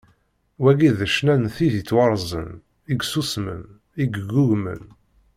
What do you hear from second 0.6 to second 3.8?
Wagi d ccna n tid i yettwarzen, i yessusmen, i